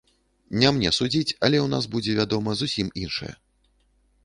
Не 0.61 0.69
мне 0.77 0.89
судзіць, 0.99 1.35
але 1.43 1.57
ў 1.59 1.67
нас 1.75 1.85
будзе, 1.97 2.17
вядома, 2.23 2.57
зусім 2.65 2.87
іншае. 3.05 3.33